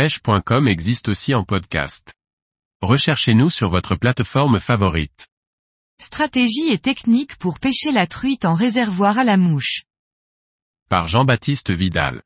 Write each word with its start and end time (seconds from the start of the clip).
pêche.com 0.00 0.66
existe 0.66 1.10
aussi 1.10 1.34
en 1.34 1.44
podcast. 1.44 2.14
Recherchez-nous 2.80 3.50
sur 3.50 3.68
votre 3.68 3.96
plateforme 3.96 4.58
favorite. 4.58 5.28
Stratégie 6.00 6.70
et 6.70 6.78
technique 6.78 7.36
pour 7.36 7.60
pêcher 7.60 7.92
la 7.92 8.06
truite 8.06 8.46
en 8.46 8.54
réservoir 8.54 9.18
à 9.18 9.24
la 9.24 9.36
mouche. 9.36 9.82
Par 10.88 11.06
Jean-Baptiste 11.06 11.70
Vidal. 11.70 12.22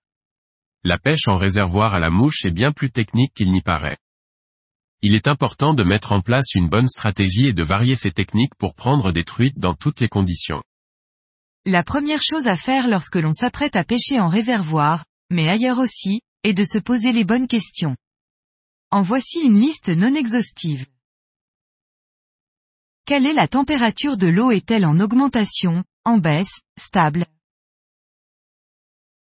La 0.85 0.99
pêche 0.99 1.27
en 1.27 1.37
réservoir 1.37 1.95
à 1.95 1.99
la 1.99 2.11
mouche 2.11 2.45
est 2.45 2.53
bien 2.53 2.71
plus 2.71 2.93
technique 2.93 3.34
qu'il 3.34 3.50
n'y 3.50 3.61
paraît. 3.61 3.98
Il 5.02 5.16
est 5.16 5.27
important 5.27 5.75
de 5.75 5.82
mettre 5.82 6.12
en 6.12 6.20
place 6.20 6.54
une 6.54 6.68
bonne 6.68 6.86
stratégie 6.86 7.46
et 7.46 7.52
de 7.52 7.64
varier 7.64 7.96
ses 7.96 8.12
techniques 8.12 8.54
pour 8.54 8.77
prendre 8.77 9.11
des 9.11 9.25
truites 9.25 9.59
dans 9.59 9.75
toutes 9.75 9.98
les 9.98 10.09
conditions. 10.09 10.62
La 11.66 11.82
première 11.82 12.22
chose 12.22 12.46
à 12.46 12.54
faire 12.54 12.86
lorsque 12.86 13.16
l'on 13.16 13.32
s'apprête 13.32 13.75
à 13.75 13.82
pêcher 13.82 14.20
en 14.20 14.29
réservoir, 14.29 15.04
mais 15.29 15.48
ailleurs 15.48 15.80
aussi, 15.80 16.20
est 16.45 16.55
de 16.55 16.65
se 16.65 16.79
poser 16.79 17.13
les 17.13 17.25
bonnes 17.25 17.49
questions. 17.49 17.97
En 18.91 19.03
voici 19.03 19.41
une 19.41 19.59
liste 19.59 19.89
non 19.89 20.15
exhaustive. 20.15 20.87
Quelle 23.07 23.27
est 23.27 23.35
la 23.35 23.48
température 23.48 24.16
de 24.16 24.29
l'eau 24.29 24.51
est-elle 24.51 24.87
en 24.87 25.01
augmentation, 25.01 25.85
en 26.05 26.19
baisse, 26.19 26.61
stable? 26.79 27.27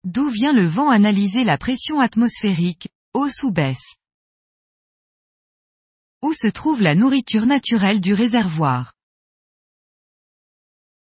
D'où 0.05 0.29
vient 0.29 0.53
le 0.53 0.67
vent 0.67 0.91
analyser 0.91 1.45
la 1.45 1.57
pression 1.57 2.01
atmosphérique, 2.01 2.89
hausse 3.15 3.43
ou 3.43 3.51
baisse? 3.51 3.97
Où 6.23 6.33
se 6.33 6.49
trouve 6.49 6.83
la 6.83 6.95
nourriture 6.95 7.47
naturelle 7.47 8.01
du 8.01 8.13
réservoir? 8.13 8.95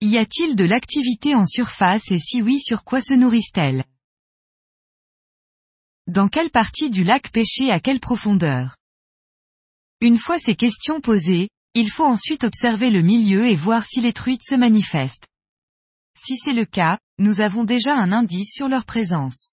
Y 0.02 0.18
a-t-il 0.18 0.56
de 0.56 0.64
l'activité 0.64 1.36
en 1.36 1.46
surface 1.46 2.10
et 2.12 2.20
si 2.20 2.42
oui 2.42 2.60
sur 2.60 2.84
quoi 2.84 3.02
se 3.02 3.14
nourrissent-elles? 3.14 3.86
Dans 6.08 6.28
quelle 6.28 6.50
partie 6.50 6.90
du 6.90 7.04
lac 7.04 7.32
pêcher 7.32 7.70
à 7.70 7.80
quelle 7.80 8.00
profondeur? 8.00 8.76
Une 10.02 10.18
fois 10.18 10.40
ces 10.40 10.56
questions 10.56 11.00
posées, 11.00 11.50
il 11.76 11.92
faut 11.92 12.06
ensuite 12.06 12.44
observer 12.44 12.90
le 12.90 13.02
milieu 13.02 13.46
et 13.46 13.56
voir 13.56 13.86
si 13.86 14.02
les 14.02 14.12
truites 14.12 14.44
se 14.44 14.56
manifestent. 14.56 15.28
Si 16.18 16.38
c'est 16.38 16.54
le 16.54 16.66
cas, 16.66 16.98
nous 17.20 17.40
avons 17.40 17.64
déjà 17.64 17.96
un 17.96 18.12
indice 18.12 18.52
sur 18.52 18.68
leur 18.68 18.86
présence. 18.86 19.50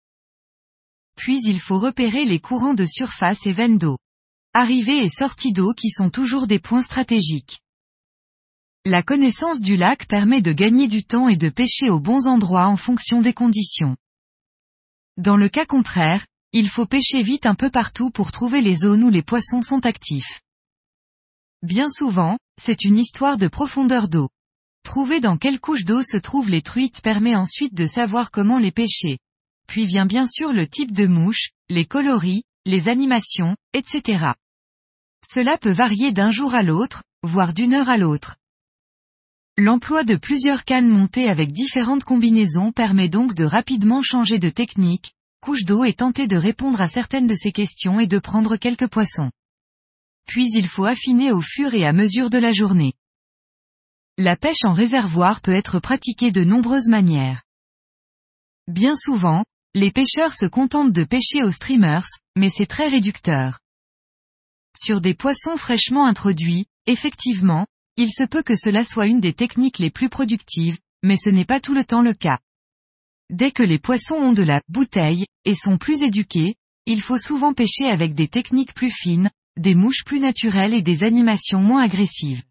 Puis 1.17 1.39
il 1.45 1.61
faut 1.61 1.79
repérer 1.79 2.25
les 2.25 2.41
courants 2.41 2.75
de 2.75 2.87
surface 2.87 3.47
et 3.47 3.53
veines 3.53 3.79
d'eau. 3.79 3.99
Arrivée 4.55 5.05
et 5.05 5.11
sortie 5.11 5.53
d'eau 5.53 5.75
qui 5.75 5.91
sont 5.91 6.09
toujours 6.09 6.47
des 6.47 6.59
points 6.59 6.83
stratégiques. 6.83 7.61
La 8.87 9.03
connaissance 9.03 9.61
du 9.61 9.77
lac 9.77 10.07
permet 10.07 10.41
de 10.41 10.53
gagner 10.53 10.89
du 10.89 11.05
temps 11.05 11.29
et 11.29 11.37
de 11.37 11.51
pêcher 11.51 11.91
aux 11.91 12.01
bons 12.01 12.27
endroits 12.27 12.69
en 12.69 12.79
fonction 12.79 13.21
des 13.21 13.35
conditions. 13.35 13.97
Dans 15.19 15.37
le 15.37 15.51
cas 15.51 15.67
contraire, 15.67 16.25
il 16.53 16.69
faut 16.69 16.87
pêcher 16.87 17.23
vite 17.23 17.47
un 17.47 17.55
peu 17.55 17.71
partout 17.71 18.11
pour 18.11 18.33
trouver 18.33 18.63
les 18.63 18.77
zones 18.77 19.05
où 19.05 19.11
les 19.11 19.23
poissons 19.23 19.63
sont 19.63 19.85
actifs. 19.85 20.41
Bien 21.63 21.89
souvent, 21.91 22.39
c'est 22.61 22.85
une 22.85 22.99
histoire 22.99 23.37
de 23.37 23.49
profondeur 23.49 24.09
d'eau. 24.09 24.31
Trouver 24.85 25.21
dans 25.21 25.37
quelle 25.37 25.61
couche 25.61 25.85
d'eau 25.85 26.03
se 26.03 26.17
trouvent 26.17 26.49
les 26.49 26.63
truites 26.63 27.03
permet 27.03 27.37
ensuite 27.37 27.75
de 27.75 27.87
savoir 27.87 28.31
comment 28.31 28.59
les 28.59 28.73
pêcher. 28.73 29.19
Puis 29.67 29.85
vient 29.85 30.07
bien 30.07 30.27
sûr 30.27 30.53
le 30.53 30.67
type 30.67 30.93
de 30.93 31.07
mouche, 31.07 31.51
les 31.69 31.85
coloris, 31.85 32.45
les 32.65 32.89
animations, 32.89 33.55
etc. 33.75 34.33
Cela 35.23 35.59
peut 35.59 35.73
varier 35.73 36.13
d'un 36.13 36.31
jour 36.31 36.55
à 36.55 36.63
l'autre, 36.63 37.03
voire 37.23 37.53
d'une 37.53 37.75
heure 37.75 37.91
à 37.91 37.99
l'autre. 37.99 38.37
L'emploi 39.59 40.05
de 40.05 40.15
plusieurs 40.15 40.65
cannes 40.65 40.89
montées 40.89 41.29
avec 41.29 41.53
différentes 41.53 42.05
combinaisons 42.05 42.71
permet 42.73 43.09
donc 43.09 43.35
de 43.35 43.45
rapidement 43.45 44.03
changer 44.03 44.39
de 44.39 44.51
technique, 44.51 45.13
couche 45.41 45.65
d'eau 45.65 45.85
et 45.85 45.95
tenter 45.95 46.27
de 46.27 46.37
répondre 46.37 46.81
à 46.81 46.89
certaines 46.89 47.27
de 47.27 47.35
ces 47.35 47.53
questions 47.53 48.01
et 48.01 48.07
de 48.07 48.19
prendre 48.19 48.57
quelques 48.57 48.89
poissons. 48.89 49.31
Puis 50.27 50.49
il 50.55 50.67
faut 50.67 50.85
affiner 50.85 51.33
au 51.33 51.41
fur 51.41 51.75
et 51.75 51.87
à 51.87 51.93
mesure 51.93 52.31
de 52.31 52.39
la 52.39 52.53
journée. 52.53 52.93
La 54.19 54.37
pêche 54.37 54.65
en 54.65 54.73
réservoir 54.73 55.41
peut 55.41 55.55
être 55.55 55.79
pratiquée 55.79 56.33
de 56.33 56.45
nombreuses 56.45 56.89
manières. 56.89 57.43
Bien 58.67 58.97
souvent, 58.97 59.45
les 59.75 59.91
pêcheurs 59.91 60.35
se 60.35 60.47
contentent 60.47 60.93
de 60.93 61.05
pêcher 61.05 61.43
aux 61.43 61.53
streamers, 61.53 62.07
mais 62.37 62.51
c'est 62.51 62.67
très 62.67 62.89
réducteur. 62.89 63.61
Sur 64.77 65.01
des 65.01 65.15
poissons 65.15 65.57
fraîchement 65.57 66.07
introduits, 66.07 66.67
effectivement, 66.87 67.67
il 67.97 68.11
se 68.13 68.25
peut 68.25 68.43
que 68.43 68.57
cela 68.57 68.85
soit 68.85 69.07
une 69.07 69.21
des 69.21 69.35
techniques 69.35 69.79
les 69.79 69.91
plus 69.91 70.09
productives, 70.09 70.79
mais 71.03 71.17
ce 71.17 71.31
n'est 71.31 71.45
pas 71.45 71.61
tout 71.61 71.75
le 71.75 71.85
temps 71.85 72.03
le 72.03 72.15
cas. 72.15 72.39
Dès 73.31 73.51
que 73.51 73.63
les 73.63 73.79
poissons 73.79 74.15
ont 74.15 74.33
de 74.33 74.43
la 74.43 74.63
bouteille, 74.69 75.27
et 75.45 75.55
sont 75.55 75.79
plus 75.79 76.03
éduqués, 76.03 76.57
il 76.87 77.01
faut 77.01 77.19
souvent 77.19 77.53
pêcher 77.53 77.85
avec 77.85 78.15
des 78.15 78.29
techniques 78.29 78.75
plus 78.75 78.91
fines, 78.91 79.31
des 79.59 79.75
mouches 79.75 80.05
plus 80.05 80.21
naturelles 80.21 80.73
et 80.73 80.83
des 80.83 81.03
animations 81.03 81.61
moins 81.61 81.83
agressives. 81.83 82.43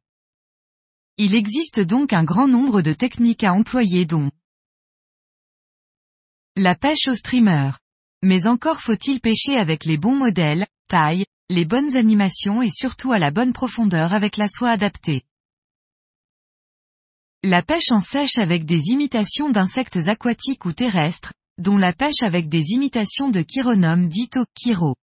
Il 1.17 1.33
existe 1.33 1.79
donc 1.79 2.13
un 2.13 2.23
grand 2.23 2.47
nombre 2.47 2.83
de 2.83 2.93
techniques 2.93 3.43
à 3.43 3.53
employer 3.53 4.05
dont 4.05 4.29
la 6.55 6.75
pêche 6.75 7.07
au 7.07 7.15
streamer. 7.15 7.71
Mais 8.23 8.47
encore 8.47 8.79
faut-il 8.79 9.19
pêcher 9.19 9.55
avec 9.55 9.85
les 9.85 9.97
bons 9.97 10.15
modèles, 10.15 10.67
tailles, 10.87 11.25
les 11.49 11.65
bonnes 11.65 11.95
animations 11.95 12.61
et 12.61 12.71
surtout 12.71 13.11
à 13.11 13.19
la 13.19 13.31
bonne 13.31 13.53
profondeur 13.53 14.13
avec 14.13 14.37
la 14.37 14.47
soie 14.47 14.69
adaptée. 14.69 15.23
La 17.43 17.61
pêche 17.61 17.91
en 17.91 17.99
sèche 17.99 18.37
avec 18.37 18.65
des 18.65 18.89
imitations 18.89 19.49
d'insectes 19.49 20.07
aquatiques 20.07 20.65
ou 20.65 20.73
terrestres, 20.73 21.33
dont 21.59 21.77
la 21.77 21.93
pêche 21.93 22.21
avec 22.21 22.49
des 22.49 22.71
imitations 22.71 23.29
de 23.29 23.41
chironomes 23.41 24.09
dites 24.09 24.37
au 24.37 24.45
chiro. 24.57 24.95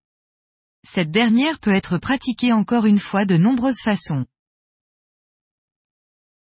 Cette 0.85 1.11
dernière 1.11 1.59
peut 1.59 1.73
être 1.73 1.97
pratiquée 1.97 2.51
encore 2.51 2.85
une 2.85 2.99
fois 2.99 3.25
de 3.25 3.37
nombreuses 3.37 3.81
façons. 3.81 4.25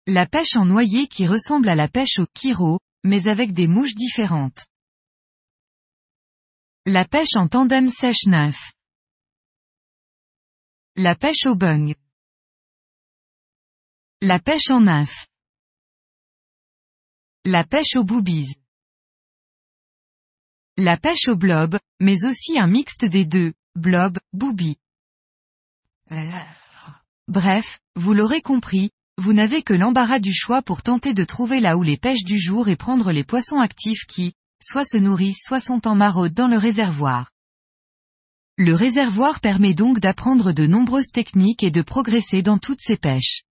La 0.07 0.25
pêche 0.25 0.55
en 0.55 0.65
noyer 0.65 1.07
qui 1.07 1.27
ressemble 1.27 1.69
à 1.69 1.75
la 1.75 1.87
pêche 1.87 2.19
au 2.19 2.25
chiro, 2.35 2.79
mais 3.03 3.27
avec 3.27 3.53
des 3.53 3.67
mouches 3.67 3.95
différentes. 3.95 4.65
La 6.85 7.05
pêche 7.05 7.35
en 7.35 7.47
tandem 7.47 7.87
sèche 7.87 8.25
nymphe. 8.25 8.73
La 10.95 11.15
pêche 11.15 11.45
au 11.45 11.55
bung. 11.55 11.95
La 14.21 14.39
pêche 14.39 14.69
en 14.69 14.81
nymphe. 14.81 15.30
La 17.43 17.63
pêche 17.63 17.95
aux 17.95 18.03
boobies. 18.03 18.53
La 20.77 20.95
pêche 20.95 21.27
au 21.27 21.35
blob, 21.35 21.79
mais 21.99 22.23
aussi 22.23 22.59
un 22.59 22.67
mixte 22.67 23.03
des 23.03 23.25
deux, 23.25 23.53
blob, 23.75 24.19
booby. 24.31 24.77
Bref, 27.27 27.79
vous 27.95 28.13
l'aurez 28.13 28.43
compris, 28.43 28.91
vous 29.17 29.33
n'avez 29.33 29.63
que 29.63 29.73
l'embarras 29.73 30.19
du 30.19 30.31
choix 30.31 30.61
pour 30.61 30.83
tenter 30.83 31.15
de 31.15 31.23
trouver 31.23 31.61
là 31.61 31.77
où 31.77 31.81
les 31.81 31.97
pêches 31.97 32.23
du 32.23 32.37
jour 32.37 32.69
et 32.69 32.75
prendre 32.75 33.11
les 33.11 33.23
poissons 33.23 33.59
actifs 33.59 34.05
qui, 34.05 34.35
soit 34.61 34.85
se 34.85 34.97
nourrissent 34.97 35.41
soit 35.43 35.59
sont 35.59 35.87
en 35.87 35.95
maraude 35.95 36.35
dans 36.35 36.47
le 36.47 36.59
réservoir. 36.59 37.31
Le 38.55 38.75
réservoir 38.75 39.39
permet 39.39 39.73
donc 39.73 39.99
d'apprendre 39.99 40.51
de 40.51 40.67
nombreuses 40.67 41.11
techniques 41.11 41.63
et 41.63 41.71
de 41.71 41.81
progresser 41.81 42.43
dans 42.43 42.59
toutes 42.59 42.81
ces 42.81 42.97
pêches. 42.97 43.41